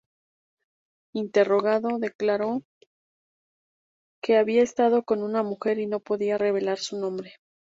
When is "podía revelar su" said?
5.99-6.97